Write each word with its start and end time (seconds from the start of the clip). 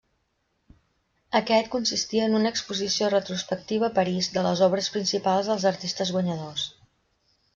Aquest 1.39 1.67
consistia 1.75 2.23
en 2.29 2.37
una 2.39 2.51
exposició 2.55 3.11
retrospectiva 3.13 3.89
a 3.89 3.95
París 3.99 4.31
de 4.37 4.45
les 4.47 4.65
obres 4.69 4.89
principals 4.97 5.51
dels 5.51 5.67
artistes 5.73 6.15
guanyadors. 6.17 6.65